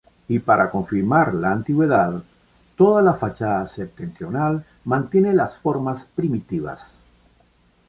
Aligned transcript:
Y 0.29 0.39
para 0.39 0.71
confirmar 0.71 1.31
la 1.35 1.51
antigüedad, 1.51 2.23
toda 2.75 3.03
la 3.03 3.13
fachada 3.13 3.67
septentrional 3.67 4.65
mantiene 4.85 5.31
las 5.31 5.55
formas 5.57 6.07
primitivas. 6.15 7.03